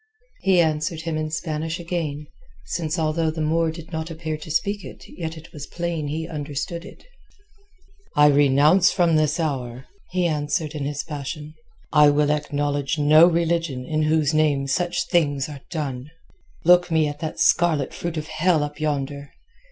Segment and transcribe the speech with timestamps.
[0.39, 2.25] He answered him in Spanish again,
[2.65, 6.27] since although the Moor did not appear to speak it yet it was plain he
[6.27, 7.05] understood it.
[8.15, 11.53] "I renounce from this hour," he answered in his passion.
[11.93, 16.09] "I will acknowledge no religion in whose name such things are done.
[16.65, 19.29] Look me at that scarlet fruit of hell up yonder.